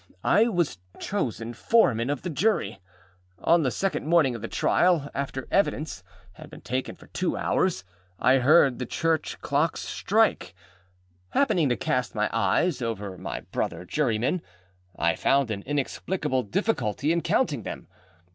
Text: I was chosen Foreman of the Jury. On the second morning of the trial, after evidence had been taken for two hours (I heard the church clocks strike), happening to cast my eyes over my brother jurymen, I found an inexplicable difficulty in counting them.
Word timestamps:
I 0.23 0.47
was 0.47 0.79
chosen 0.99 1.53
Foreman 1.53 2.09
of 2.09 2.23
the 2.23 2.31
Jury. 2.31 2.79
On 3.37 3.61
the 3.61 3.69
second 3.69 4.07
morning 4.07 4.33
of 4.33 4.41
the 4.41 4.47
trial, 4.47 5.11
after 5.13 5.47
evidence 5.51 6.01
had 6.33 6.49
been 6.49 6.61
taken 6.61 6.95
for 6.95 7.05
two 7.05 7.37
hours 7.37 7.83
(I 8.17 8.39
heard 8.39 8.79
the 8.79 8.87
church 8.87 9.39
clocks 9.41 9.81
strike), 9.81 10.55
happening 11.29 11.69
to 11.69 11.77
cast 11.77 12.15
my 12.15 12.31
eyes 12.33 12.81
over 12.81 13.15
my 13.15 13.41
brother 13.41 13.85
jurymen, 13.85 14.41
I 14.97 15.15
found 15.15 15.51
an 15.51 15.61
inexplicable 15.67 16.41
difficulty 16.41 17.11
in 17.11 17.21
counting 17.21 17.61
them. 17.61 17.87